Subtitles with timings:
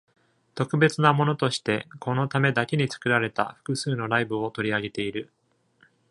[0.55, 5.31] 特別なものとして、このためだけに作られた複数のライブを取り上げている。